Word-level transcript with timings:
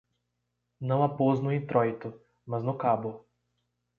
não 0.79 1.03
a 1.03 1.09
pôs 1.15 1.39
no 1.39 1.53
intróito, 1.53 2.19
mas 2.43 2.63
no 2.63 2.75
cabo 2.75 3.27